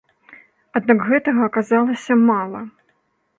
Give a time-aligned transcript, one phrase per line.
[0.79, 2.65] Аднак гэтага аказалася мала.